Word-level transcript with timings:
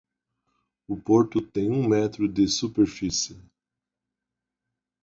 O 0.87 0.99
Porto 0.99 1.39
tem 1.39 1.69
um 1.69 1.87
metro 1.87 2.27
de 2.27 2.47
superfície. 2.47 3.37